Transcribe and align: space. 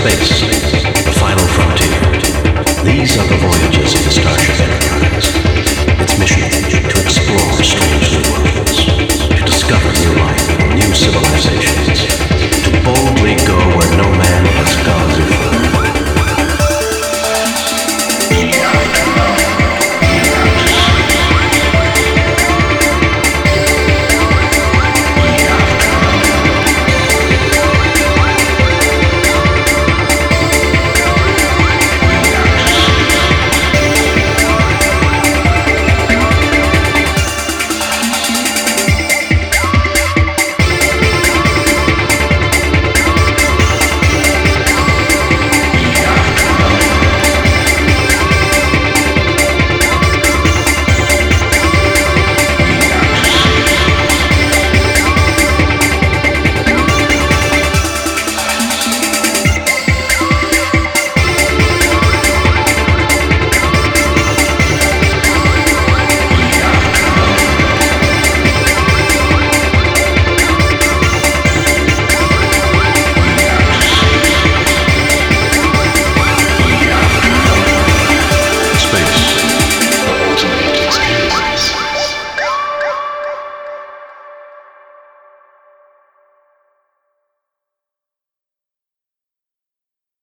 space. 0.00 0.39